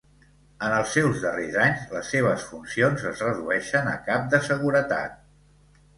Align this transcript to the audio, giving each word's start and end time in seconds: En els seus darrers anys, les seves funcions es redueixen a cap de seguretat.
En 0.67 0.71
els 0.77 0.93
seus 0.97 1.19
darrers 1.25 1.57
anys, 1.65 1.83
les 1.97 2.09
seves 2.15 2.47
funcions 2.53 3.07
es 3.13 3.23
redueixen 3.27 3.93
a 3.93 3.95
cap 4.09 4.29
de 4.33 4.41
seguretat. 4.53 5.21